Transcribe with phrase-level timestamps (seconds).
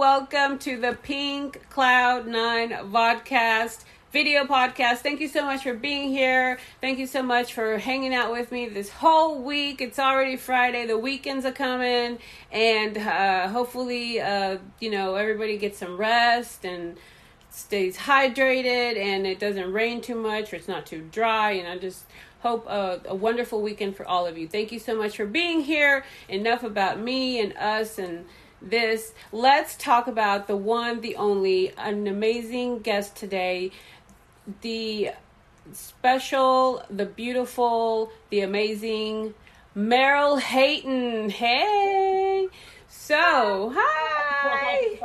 [0.00, 5.00] welcome to the Pink Cloud Nine Vodcast video podcast.
[5.00, 6.58] Thank you so much for being here.
[6.80, 9.82] Thank you so much for hanging out with me this whole week.
[9.82, 10.86] It's already Friday.
[10.86, 12.18] The weekends are coming,
[12.50, 16.96] and uh, hopefully, uh, you know, everybody gets some rest and
[17.50, 21.50] stays hydrated, and it doesn't rain too much or it's not too dry.
[21.50, 22.06] And I just
[22.40, 24.48] hope a, a wonderful weekend for all of you.
[24.48, 26.06] Thank you so much for being here.
[26.26, 28.24] Enough about me and us and
[28.62, 29.12] this.
[29.32, 33.72] Let's talk about the one, the only, an amazing guest today
[34.62, 35.10] the
[35.72, 39.34] special, the beautiful, the amazing
[39.76, 41.30] Meryl Hayton.
[41.30, 42.48] Hey.
[42.88, 45.00] So, hi.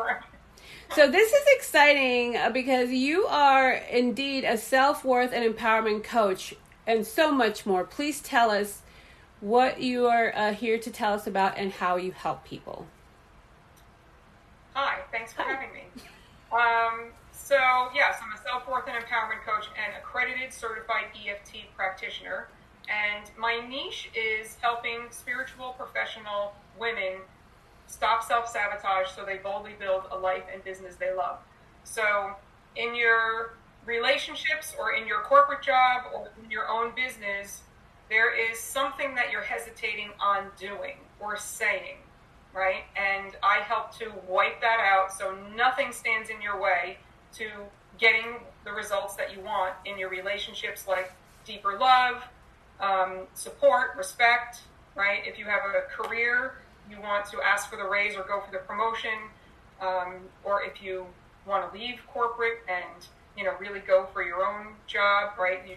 [0.95, 6.55] So this is exciting uh, because you are indeed a self-worth and empowerment coach
[6.87, 7.83] and so much more.
[7.83, 8.81] Please tell us
[9.41, 12.87] what you are uh, here to tell us about and how you help people.
[14.75, 15.83] Hi, thanks for having me.
[16.51, 17.55] Um, so,
[17.95, 22.49] yes, I'm a self worth and empowerment coach and accredited certified EFT practitioner.
[22.89, 27.21] And my niche is helping spiritual professional women
[27.87, 31.37] stop self sabotage so they boldly build a life and business they love.
[31.85, 32.35] So,
[32.75, 33.53] in your
[33.85, 37.61] relationships or in your corporate job or in your own business,
[38.09, 41.95] there is something that you're hesitating on doing or saying,
[42.55, 42.83] right?
[42.95, 46.97] And I help to wipe that out so nothing stands in your way
[47.33, 47.49] to
[47.99, 51.11] getting the results that you want in your relationships, like
[51.45, 52.23] deeper love,
[52.79, 54.61] um, support, respect,
[54.95, 55.19] right?
[55.25, 56.55] If you have a career,
[56.89, 59.29] you want to ask for the raise or go for the promotion,
[59.81, 61.05] um, or if you
[61.45, 65.59] want to leave corporate and you know really go for your own job, right?
[65.67, 65.75] You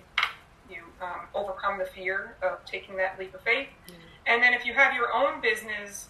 [0.70, 3.94] you um, overcome the fear of taking that leap of faith, mm-hmm.
[4.26, 6.08] and then if you have your own business,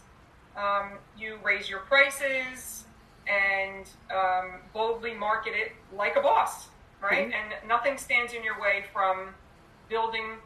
[0.59, 2.85] um, you raise your prices,
[3.29, 6.69] and um, boldly market it like a boss,
[7.03, 7.29] right?
[7.29, 7.53] Mm-hmm.
[7.53, 9.35] And nothing stands in your way from
[9.89, 10.39] building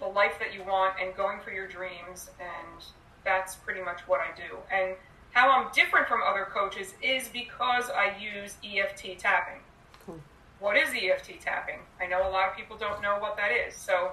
[0.00, 2.30] the life that you want and going for your dreams.
[2.40, 2.84] And
[3.24, 4.56] that's pretty much what I do.
[4.72, 4.96] And
[5.32, 9.60] how I'm different from other coaches is because I use EFT tapping.
[10.06, 10.20] Cool.
[10.60, 11.80] What is EFT tapping?
[12.00, 13.74] I know a lot of people don't know what that is.
[13.74, 14.12] So,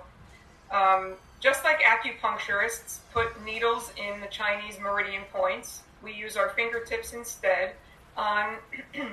[0.72, 7.13] um, just like acupuncturists put needles in the Chinese meridian points, we use our fingertips
[7.13, 7.74] instead
[8.16, 8.57] on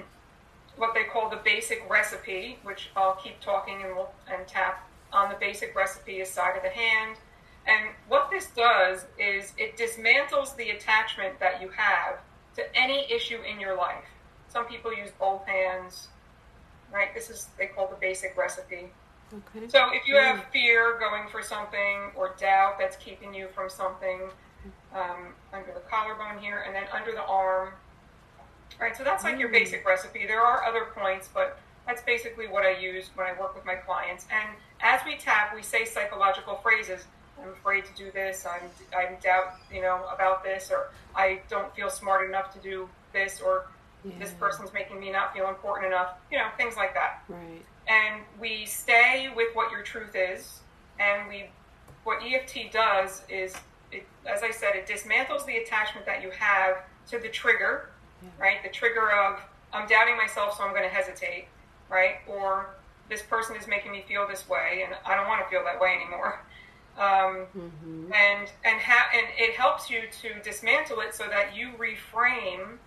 [0.76, 5.30] what they call the basic recipe, which I'll keep talking and we'll and tap on
[5.30, 7.16] the basic recipe is side of the hand.
[7.66, 12.20] And what this does is it dismantles the attachment that you have
[12.56, 14.04] to any issue in your life.
[14.48, 16.08] Some people use both hands,
[16.92, 17.14] right?
[17.14, 18.90] This is they call the basic recipe.
[19.32, 19.68] Okay.
[19.68, 24.30] So if you have fear going for something or doubt that's keeping you from something,
[24.94, 27.70] um, under the collarbone here, and then under the arm.
[28.80, 29.40] Right, so that's like mm.
[29.40, 30.26] your basic recipe.
[30.26, 33.74] There are other points, but that's basically what I use when I work with my
[33.74, 34.26] clients.
[34.30, 37.06] And as we tap, we say psychological phrases.
[37.42, 38.46] I'm afraid to do this.
[38.46, 42.88] I'm I'm doubt you know about this, or I don't feel smart enough to do
[43.12, 43.66] this, or
[44.04, 44.12] yeah.
[44.18, 46.14] this person's making me not feel important enough.
[46.30, 47.22] You know, things like that.
[47.28, 47.64] Right.
[47.88, 50.60] And we stay with what your truth is,
[51.00, 51.50] and we
[52.04, 53.54] what EFT does is
[53.92, 56.76] it, as I said, it dismantles the attachment that you have
[57.08, 57.90] to the trigger,
[58.22, 58.28] yeah.
[58.38, 58.62] right?
[58.62, 59.40] The trigger of
[59.72, 61.48] I'm doubting myself, so I'm going to hesitate,
[61.90, 62.16] right?
[62.26, 62.70] Or
[63.08, 65.80] this person is making me feel this way, and I don't want to feel that
[65.80, 66.44] way anymore.
[66.98, 68.12] Um, mm-hmm.
[68.12, 72.78] And and ha- and it helps you to dismantle it so that you reframe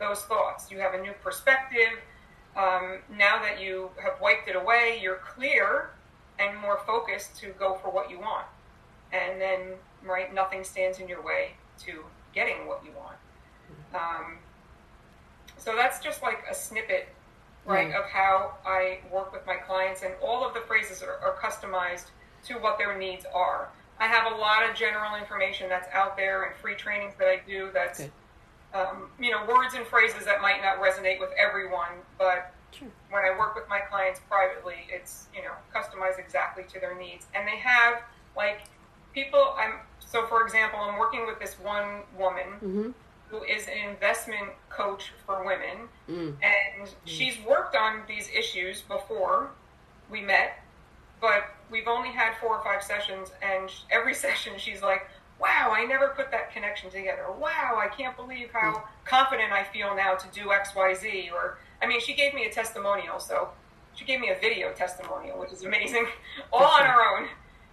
[0.00, 0.68] those thoughts.
[0.68, 2.00] You have a new perspective.
[2.56, 5.90] Um, now that you have wiped it away, you're clear
[6.38, 8.46] and more focused to go for what you want.
[9.12, 9.74] And then
[10.04, 10.32] right?
[10.32, 12.04] Nothing stands in your way to
[12.34, 13.16] getting what you want.
[13.94, 14.38] Um,
[15.56, 17.08] so that's just like a snippet,
[17.66, 17.98] right, mm.
[17.98, 22.06] of how I work with my clients, and all of the phrases are, are, customized
[22.46, 23.68] to what their needs are.
[24.00, 27.40] I have a lot of general information that's out there and free trainings that I
[27.46, 27.70] do.
[27.72, 28.00] That's.
[28.74, 32.52] Um, you know words and phrases that might not resonate with everyone, but
[33.10, 37.26] when I work with my clients privately, it's you know customized exactly to their needs,
[37.34, 38.02] and they have
[38.36, 38.62] like
[39.14, 39.54] people.
[39.58, 42.90] I'm so, for example, I'm working with this one woman mm-hmm.
[43.28, 46.34] who is an investment coach for women, mm.
[46.42, 46.94] and mm.
[47.04, 49.50] she's worked on these issues before
[50.10, 50.58] we met,
[51.20, 55.08] but we've only had four or five sessions, and every session she's like,
[55.42, 57.26] wow, I never put that connection together.
[57.36, 58.82] Wow, I can't believe how mm.
[59.04, 61.32] confident I feel now to do XYZ.
[61.32, 63.50] Or, I mean, she gave me a testimonial, so
[63.94, 66.06] she gave me a video testimonial, which is amazing,
[66.52, 67.28] all on her own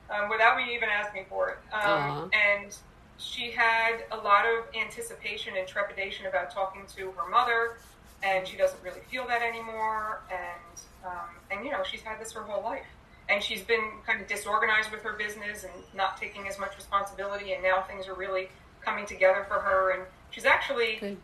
[0.10, 1.57] um, without me even asking for it.
[1.74, 2.75] Um, and
[3.18, 7.77] she had a lot of anticipation and trepidation about talking to her mother,
[8.24, 10.21] and she doesn't really feel that anymore.
[10.31, 12.86] And um, and you know, she's had this her whole life,
[13.29, 17.53] and she's been kind of disorganized with her business and not taking as much responsibility.
[17.53, 18.49] And now things are really
[18.81, 21.17] coming together for her, and she's actually Good.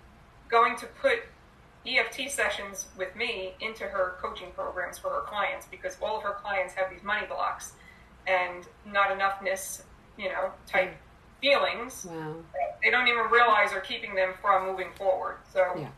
[0.48, 1.19] going to put
[1.88, 6.36] EFT sessions with me into her coaching programs for her clients because all of her
[6.42, 7.74] clients have these money blocks
[8.28, 9.84] and not enoughness,
[10.18, 11.42] you know, type mm.
[11.42, 12.08] feelings.
[12.10, 12.36] Wow.
[12.84, 15.38] They don't even realize are keeping them from moving forward.
[15.54, 15.90] So, yeah.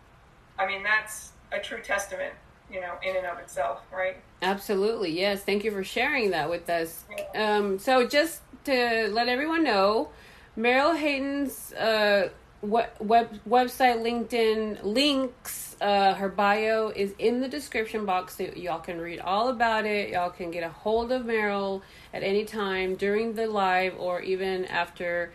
[0.60, 2.34] I mean, that's a true testament,
[2.72, 4.18] you know, in and of itself, right?
[4.42, 5.18] Absolutely.
[5.18, 5.44] Yes.
[5.44, 7.06] Thank you for sharing that with us.
[7.36, 10.10] Um, so, just to let everyone know,
[10.58, 12.30] Meryl Hayden's uh,
[12.62, 19.00] web, website, LinkedIn links uh, her bio is in the description box so y'all can
[19.00, 20.10] read all about it.
[20.10, 21.82] Y'all can get a hold of Meryl
[22.14, 25.32] at any time during the live or even after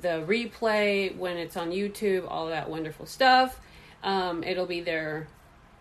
[0.00, 3.60] the replay when it's on YouTube, all that wonderful stuff.
[4.02, 5.28] Um, it'll be there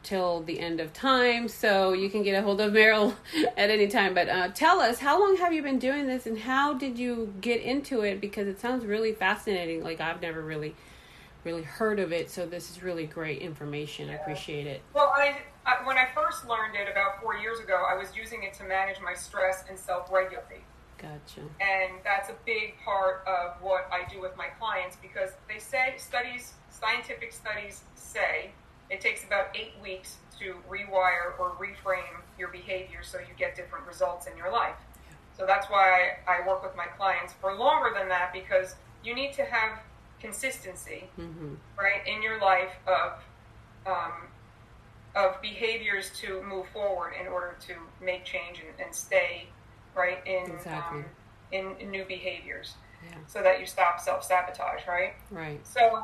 [0.08, 3.14] till the end of time, so you can get a hold of Meryl
[3.58, 4.14] at any time.
[4.14, 7.34] But uh, tell us, how long have you been doing this, and how did you
[7.42, 8.22] get into it?
[8.22, 9.84] Because it sounds really fascinating.
[9.84, 10.76] Like I've never really
[11.44, 14.10] really heard of it, so this is really great information.
[14.10, 14.82] I appreciate it.
[14.94, 18.44] Well, I, I, when I first learned it about four years ago, I was using
[18.44, 20.66] it to manage my stress and self-regulate.
[20.98, 21.42] Gotcha.
[21.62, 25.94] And that's a big part of what I do with my clients because they say
[25.98, 28.52] studies, scientific studies say
[28.90, 33.86] it takes about eight weeks to rewire or reframe your behavior so you get different
[33.86, 34.76] results in your life.
[35.38, 39.34] So that's why I work with my clients for longer than that because you need
[39.34, 39.80] to have
[40.20, 41.54] consistency, mm-hmm.
[41.78, 43.14] right, in your life of
[43.86, 44.14] um,
[45.16, 47.74] of behaviors to move forward in order to
[48.04, 49.48] make change and, and stay
[49.96, 51.00] right in exactly.
[51.00, 51.06] um,
[51.52, 52.74] in, in, new behaviors,
[53.04, 53.16] yeah.
[53.26, 55.14] so that you stop self sabotage, right?
[55.32, 55.66] Right.
[55.66, 56.04] So.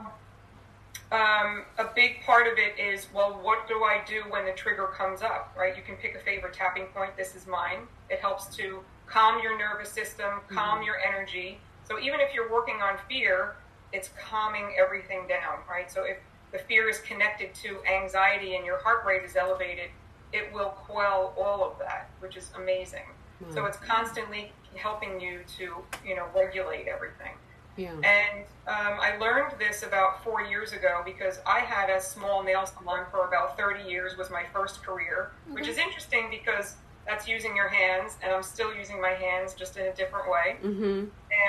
[1.14, 4.88] Um, a big part of it is well, what do I do when the trigger
[4.88, 5.54] comes up?
[5.58, 5.78] Right?
[5.78, 7.16] You can pick a favorite tapping point.
[7.16, 7.88] This is mine.
[8.10, 10.86] It helps to calm your nervous system, calm mm-hmm.
[10.86, 11.60] your energy.
[11.88, 13.56] So even if you're working on fear,
[13.92, 15.92] it's calming everything down, right?
[15.92, 16.18] So if
[16.52, 19.90] the fear is connected to anxiety and your heart rate is elevated,
[20.32, 23.06] it will quell all of that, which is amazing.
[23.44, 23.54] Mm.
[23.54, 25.76] So it's constantly helping you to,
[26.06, 27.34] you know, regulate everything.
[27.76, 27.92] Yeah.
[27.92, 32.66] And um, I learned this about four years ago because I had a small nail
[32.66, 35.56] salon for about 30 years was my first career, mm-hmm.
[35.56, 36.76] which is interesting because
[37.06, 40.56] that's using your hands, and I'm still using my hands just in a different way.
[40.64, 41.06] Mm-hmm.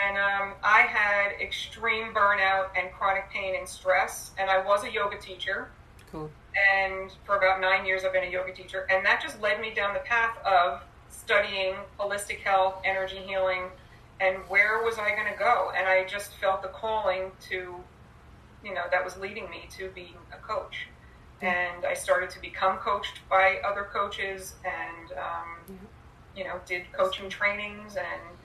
[0.06, 4.90] And um, I had extreme burnout and chronic pain and stress, and I was a
[4.90, 5.68] yoga teacher.
[6.10, 6.30] Cool.
[6.74, 9.72] And for about nine years, I've been a yoga teacher, and that just led me
[9.72, 13.70] down the path of studying holistic health, energy healing,
[14.20, 15.72] and where was I going to go?
[15.76, 17.74] And I just felt the calling to,
[18.64, 20.86] you know, that was leading me to being a coach.
[21.42, 25.78] And I started to become coached by other coaches, and um,
[26.36, 28.38] you know, did coaching trainings and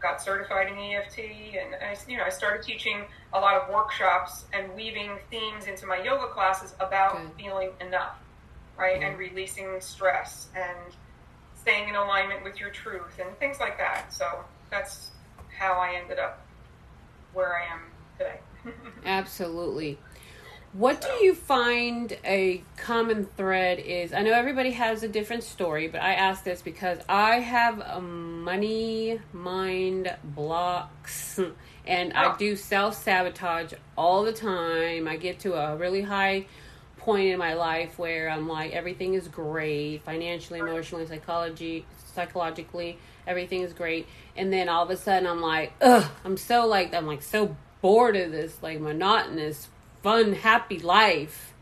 [0.00, 4.44] got certified in EFT, and I, you know, I started teaching a lot of workshops
[4.52, 8.16] and weaving themes into my yoga classes about feeling enough,
[8.78, 10.94] right, and releasing stress and
[11.60, 14.12] staying in alignment with your truth and things like that.
[14.12, 15.10] So that's
[15.58, 16.46] how I ended up
[17.32, 17.80] where I am
[18.18, 18.40] today.
[19.04, 19.98] Absolutely.
[20.74, 24.12] What do you find a common thread is?
[24.12, 28.00] I know everybody has a different story, but I ask this because I have a
[28.00, 31.40] money mind blocks
[31.86, 32.36] and I oh.
[32.38, 35.08] do self sabotage all the time.
[35.08, 36.46] I get to a really high
[36.98, 42.98] point in my life where I'm like everything is great, financially, emotionally, psychology, psychologically,
[43.28, 44.08] everything is great.
[44.36, 47.54] And then all of a sudden I'm like, ugh, I'm so like I'm like so
[47.80, 49.68] bored of this like monotonous
[50.02, 51.54] fun, happy life.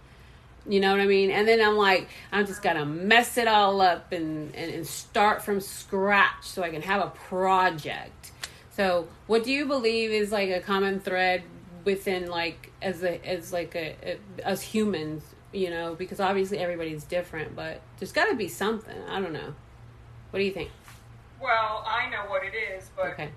[0.68, 1.30] You know what I mean?
[1.30, 5.42] And then I'm like, I'm just gonna mess it all up and, and, and start
[5.42, 8.32] from scratch so I can have a project.
[8.72, 11.44] So, what do you believe is like a common thread
[11.84, 15.22] within like as a as like a, a us humans?
[15.52, 18.96] You know, because obviously everybody's different, but there's got to be something.
[19.08, 19.54] I don't know.
[20.30, 20.70] What do you think?
[21.40, 23.30] Well, I know what it is, but okay.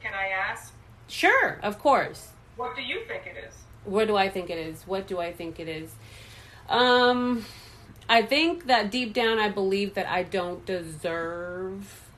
[0.00, 0.72] can I ask?
[1.08, 2.30] Sure, of course.
[2.56, 3.54] What do you think it is?
[3.84, 4.86] what do I think it is?
[4.86, 5.94] What do I think it is?
[6.68, 7.44] Um,
[8.08, 12.10] I think that deep down, I believe that I don't deserve.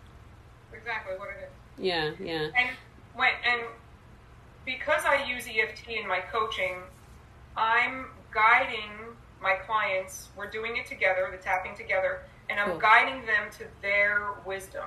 [0.72, 1.84] Exactly what it is.
[1.84, 2.48] Yeah, yeah.
[2.56, 2.70] And
[3.14, 3.62] when and
[4.64, 6.76] because I use EFT in my coaching,
[7.56, 8.90] I'm guiding
[9.40, 10.28] my clients.
[10.36, 12.78] We're doing it together, the tapping together, and I'm cool.
[12.78, 14.84] guiding them to their wisdom.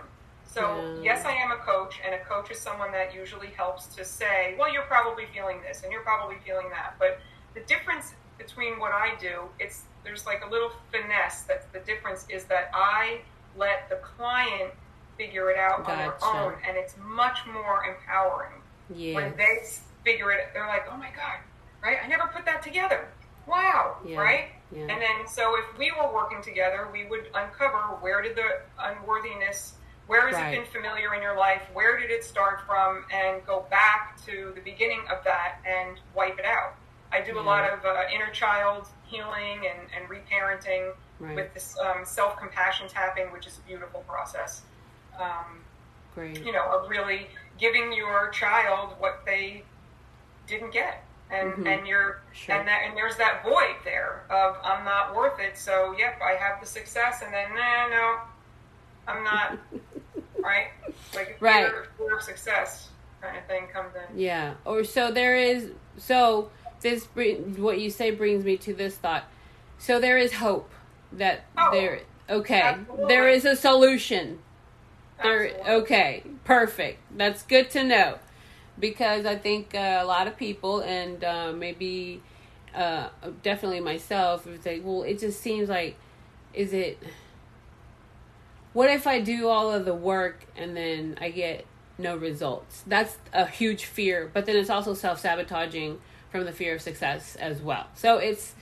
[0.57, 1.13] So, yeah.
[1.13, 4.55] yes, I am a coach, and a coach is someone that usually helps to say,
[4.57, 6.95] well, you're probably feeling this and you're probably feeling that.
[6.97, 7.19] But
[7.53, 12.25] the difference between what I do, it's there's like a little finesse that the difference
[12.29, 13.19] is that I
[13.55, 14.73] let the client
[15.15, 15.91] figure it out gotcha.
[15.91, 18.53] on their own, and it's much more empowering.
[18.95, 19.15] Yes.
[19.15, 19.59] When they
[20.03, 21.37] figure it, they're like, oh my God,
[21.83, 21.97] right?
[22.03, 23.07] I never put that together.
[23.45, 24.17] Wow, yeah.
[24.17, 24.45] right?
[24.71, 24.81] Yeah.
[24.81, 29.73] And then, so if we were working together, we would uncover where did the unworthiness
[30.07, 30.53] where has right.
[30.53, 31.61] it been familiar in your life?
[31.73, 33.05] Where did it start from?
[33.13, 36.75] And go back to the beginning of that and wipe it out.
[37.11, 41.35] I do a lot of uh, inner child healing and, and reparenting right.
[41.35, 44.63] with this um, self compassion tapping, which is a beautiful process.
[45.19, 45.61] Um,
[46.15, 46.43] Great.
[46.43, 47.27] You know, of really
[47.59, 49.63] giving your child what they
[50.47, 51.03] didn't get.
[51.29, 51.67] And, mm-hmm.
[51.67, 52.55] and you're sure.
[52.55, 55.57] and that and there's that void there of I'm not worth it.
[55.57, 58.19] So yep, I have the success, and then nah, no,
[59.09, 59.57] I'm not
[60.47, 60.67] right?
[61.13, 61.69] Like right.
[61.97, 62.89] Fear, of success
[63.21, 64.19] kind of thing comes in.
[64.19, 64.53] Yeah.
[64.65, 65.71] Or so there is.
[65.97, 66.49] So
[66.81, 67.05] this
[67.57, 69.25] what you say brings me to this thought.
[69.77, 70.71] So there is hope
[71.11, 72.01] that oh, there.
[72.29, 73.05] Okay, absolutely.
[73.07, 74.39] there is a solution.
[75.21, 75.47] There.
[75.47, 75.71] Absolutely.
[75.81, 76.23] Okay.
[76.43, 76.99] Perfect.
[77.17, 78.19] That's good to know,
[78.79, 82.21] because I think uh, a lot of people and uh, maybe
[82.75, 83.09] uh,
[83.43, 85.95] definitely myself would say, well, it just seems like,
[86.53, 87.01] is it
[88.73, 91.65] what if I do all of the work and then I get
[91.97, 92.83] no results?
[92.87, 95.99] That's a huge fear, but then it's also self sabotaging
[96.31, 97.87] from the fear of success as well.
[97.95, 98.53] So it's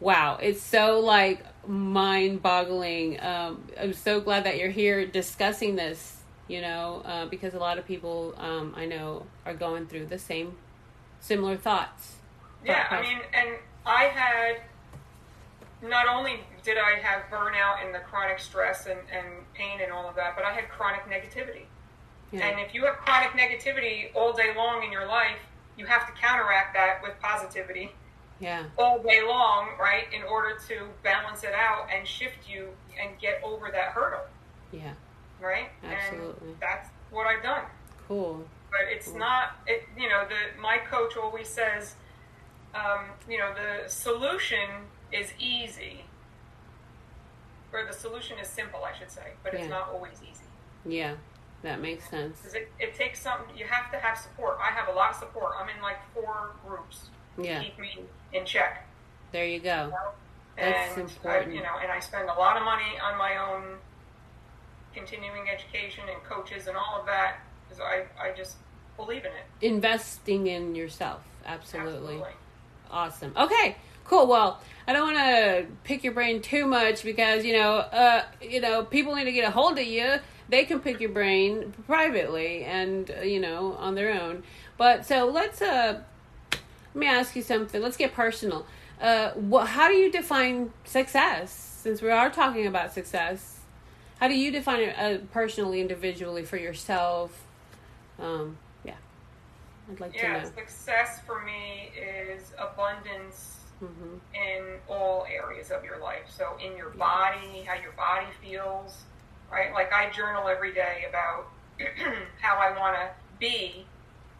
[0.00, 3.20] wow, it's so like mind boggling.
[3.20, 7.78] Um, I'm so glad that you're here discussing this, you know, uh, because a lot
[7.78, 10.56] of people um, I know are going through the same
[11.20, 12.16] similar thoughts.
[12.64, 14.62] Yeah, I mean, and I had
[15.88, 20.08] not only did I have burnout and the chronic stress and, and pain and all
[20.08, 21.66] of that, but I had chronic negativity.
[22.32, 22.46] Yeah.
[22.46, 25.38] And if you have chronic negativity all day long in your life,
[25.76, 27.92] you have to counteract that with positivity.
[28.40, 28.64] Yeah.
[28.78, 32.68] All day long, right, in order to balance it out and shift you
[33.00, 34.24] and get over that hurdle.
[34.72, 34.94] Yeah.
[35.40, 35.68] Right?
[35.84, 36.48] Absolutely.
[36.48, 37.64] And that's what I've done.
[38.08, 38.44] Cool.
[38.70, 39.18] But it's cool.
[39.18, 41.94] not it you know, the my coach always says
[42.74, 44.68] um, you know, the solution
[45.14, 46.04] is easy
[47.74, 50.44] or the solution is simple, I should say, but it's not always easy.
[50.86, 51.14] Yeah,
[51.62, 52.38] that makes sense.
[52.38, 54.58] Because it, it takes some, you have to have support.
[54.62, 55.52] I have a lot of support.
[55.58, 57.06] I'm in like four groups
[57.36, 57.58] yeah.
[57.58, 57.98] to keep me
[58.32, 58.86] in check.
[59.32, 59.86] There you go.
[59.86, 60.10] You know?
[60.56, 61.50] That's and important.
[61.50, 63.78] I, you know, and I spend a lot of money on my own
[64.94, 68.56] continuing education and coaches and all of that because I, I just
[68.96, 69.66] believe in it.
[69.66, 71.92] Investing in yourself, absolutely.
[71.92, 72.32] absolutely.
[72.88, 73.32] Awesome.
[73.36, 74.26] Okay, cool.
[74.26, 78.60] Well, I don't want to pick your brain too much because you know, uh, you
[78.60, 80.16] know, people need to get a hold of you.
[80.48, 84.42] They can pick your brain privately and uh, you know on their own.
[84.76, 86.00] But so let's uh,
[86.52, 87.80] let me ask you something.
[87.80, 88.66] Let's get personal.
[89.00, 89.68] Uh, what?
[89.68, 91.52] How do you define success?
[91.52, 93.60] Since we are talking about success,
[94.20, 97.42] how do you define it uh, personally, individually for yourself?
[98.18, 98.94] Um, yeah,
[99.90, 100.50] I'd like yeah, to know.
[100.54, 104.16] success for me is abundance mm-hmm.
[104.34, 106.24] in all areas of your life.
[106.28, 109.04] So in your body, how your body feels,
[109.50, 109.72] right?
[109.72, 111.46] Like I journal every day about
[112.40, 113.86] how I want to be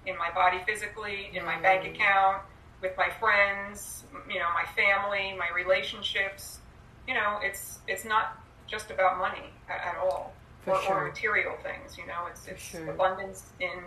[0.06, 1.94] in my body physically, in my bank mm.
[1.94, 2.42] account,
[2.80, 6.60] with my friends, you know, my family, my relationships.
[7.08, 10.32] You know, it's it's not just about money at, at all,
[10.66, 10.94] or, sure.
[10.94, 11.98] or, material things.
[11.98, 12.90] You know, it's it's sure.
[12.90, 13.82] abundance in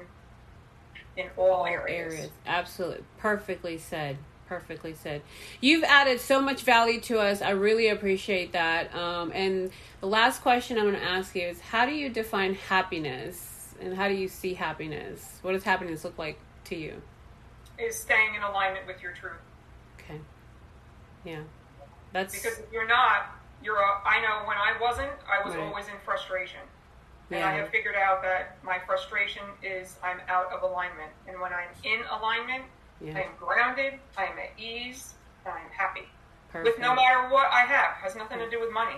[1.16, 2.14] in all, all areas.
[2.14, 2.30] areas.
[2.46, 5.22] Absolutely, perfectly said perfectly said.
[5.62, 7.42] You've added so much value to us.
[7.42, 8.94] I really appreciate that.
[8.96, 12.56] Um, and the last question I'm going to ask you is how do you define
[12.56, 13.75] happiness?
[13.80, 15.39] And how do you see happiness?
[15.42, 17.01] What does happiness look like to you?
[17.77, 19.34] Is staying in alignment with your truth.
[20.00, 20.20] Okay.
[21.24, 21.42] Yeah.
[22.12, 23.77] That's because if you're not, you're.
[23.77, 25.63] A, I know when I wasn't, I was right.
[25.63, 26.62] always in frustration.
[27.30, 27.50] And yeah.
[27.50, 31.12] I have figured out that my frustration is I'm out of alignment.
[31.27, 32.63] And when I'm in alignment,
[33.01, 33.18] yeah.
[33.18, 33.94] I am grounded.
[34.18, 35.13] I am at ease.
[35.46, 36.08] And I am happy.
[36.50, 36.77] Perfect.
[36.77, 38.96] With no matter what I have, has nothing to do with money.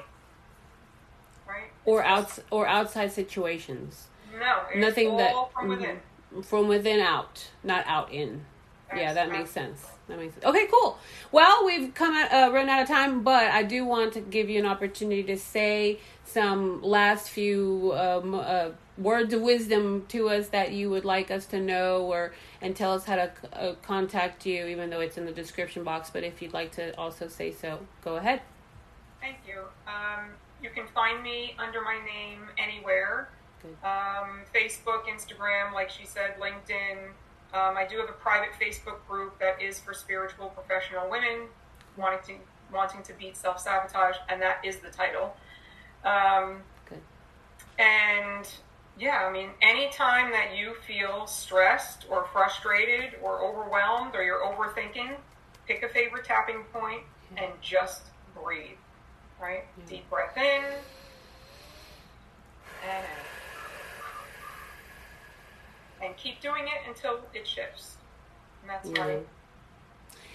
[1.48, 1.72] Right?
[1.86, 4.08] Or outs or outside situations.
[4.40, 5.70] No, nothing that from mm-hmm.
[5.70, 6.00] within.
[6.44, 8.46] From within out, not out in.
[8.90, 9.86] That's yeah, that makes sense.
[10.10, 10.46] That makes sense.
[10.46, 10.98] Okay, cool.
[11.32, 14.50] Well, we've come at uh, run out of time, but I do want to give
[14.50, 20.50] you an opportunity to say some last few um, uh, words of wisdom to us
[20.50, 24.46] that you would like us to know or and tell us how to uh, contact
[24.46, 27.52] you even though it's in the description box but if you'd like to also say
[27.52, 28.42] so go ahead
[29.22, 30.26] thank you um,
[30.62, 33.30] you can find me under my name anywhere
[33.84, 37.12] Um, Facebook, Instagram, like she said, LinkedIn.
[37.54, 41.48] Um, I do have a private Facebook group that is for spiritual professional women
[41.98, 42.34] wanting to
[42.72, 45.36] wanting to beat self sabotage, and that is the title.
[46.06, 47.02] Um, Good.
[47.80, 48.48] And
[49.00, 55.16] yeah, I mean, anytime that you feel stressed or frustrated or overwhelmed or you're overthinking,
[55.68, 57.02] pick a favorite tapping point
[57.38, 58.04] and just
[58.36, 58.78] breathe.
[59.42, 59.64] Right?
[59.88, 60.64] Deep breath in
[62.84, 63.39] and out.
[66.02, 67.98] And keep doing it until it shifts.
[68.62, 69.20] And that's my Yeah.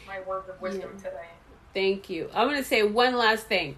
[0.07, 1.03] my words of wisdom Yeah.
[1.11, 1.29] today.
[1.73, 2.31] Thank you.
[2.35, 3.77] I'm going to say one last thing.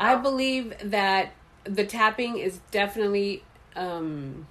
[0.00, 0.18] I Oh.
[0.18, 1.32] believe that
[1.64, 3.44] the tapping is definitely
[3.76, 4.48] um,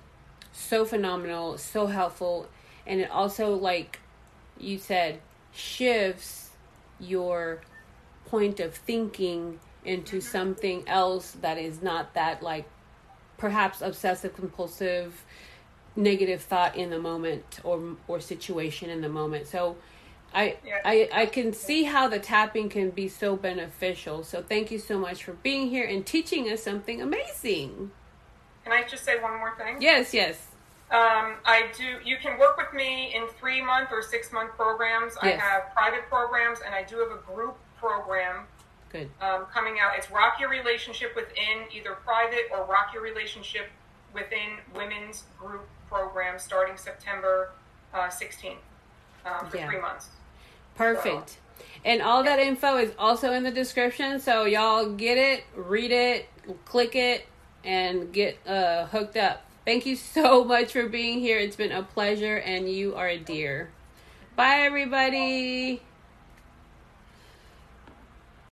[0.53, 2.47] so phenomenal, so helpful,
[2.87, 3.99] and it also, like
[4.57, 5.19] you said,
[5.51, 6.51] shifts
[7.01, 7.59] your
[8.27, 12.65] point of thinking into something else that is not that, like,
[13.37, 15.25] perhaps obsessive compulsive
[15.95, 19.47] negative thought in the moment or or situation in the moment.
[19.47, 19.75] So
[20.33, 20.81] I Yeah.
[20.85, 24.23] I I can see how the tapping can be so beneficial.
[24.23, 27.91] So thank you so much for being here and teaching us something amazing.
[28.63, 29.81] Can I just say one more thing?
[29.81, 30.47] Yes, yes.
[30.91, 31.97] Um, I do.
[32.03, 35.13] You can work with me in three month or six month programs.
[35.21, 38.47] I have private programs, and I do have a group program
[38.91, 39.09] Good.
[39.21, 39.91] um, coming out.
[39.97, 43.69] It's Rock Your Relationship Within, either private or Rock Your Relationship
[44.13, 47.51] Within Women's Group Program starting September
[47.93, 48.55] uh, 16th
[49.25, 49.67] um, for Yeah.
[49.67, 50.09] three months.
[50.75, 51.39] Perfect.
[51.83, 54.19] And all that info is also in the description.
[54.19, 56.27] So y'all get it, read it,
[56.65, 57.25] click it,
[57.63, 59.45] and get uh, hooked up.
[59.65, 61.37] Thank you so much for being here.
[61.39, 63.71] It's been a pleasure, and you are a dear.
[64.35, 65.81] Bye, everybody.